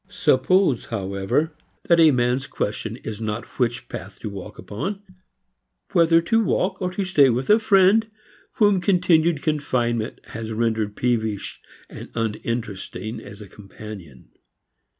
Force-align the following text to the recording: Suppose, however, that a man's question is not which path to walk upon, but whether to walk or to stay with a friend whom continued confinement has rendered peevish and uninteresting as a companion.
Suppose, 0.09 0.85
however, 0.85 1.53
that 1.83 1.99
a 1.99 2.09
man's 2.09 2.47
question 2.47 2.95
is 3.03 3.21
not 3.21 3.45
which 3.59 3.87
path 3.87 4.17
to 4.21 4.31
walk 4.31 4.57
upon, 4.57 5.03
but 5.05 5.15
whether 5.95 6.21
to 6.21 6.43
walk 6.43 6.81
or 6.81 6.91
to 6.93 7.05
stay 7.05 7.29
with 7.29 7.51
a 7.51 7.59
friend 7.59 8.09
whom 8.53 8.81
continued 8.81 9.43
confinement 9.43 10.19
has 10.29 10.51
rendered 10.51 10.95
peevish 10.95 11.61
and 11.87 12.09
uninteresting 12.15 13.19
as 13.19 13.43
a 13.43 13.47
companion. 13.47 14.29